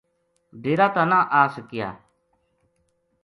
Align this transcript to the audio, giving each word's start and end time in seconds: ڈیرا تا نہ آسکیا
ڈیرا 0.61 0.87
تا 0.95 1.03
نہ 1.09 1.19
آسکیا 1.41 1.89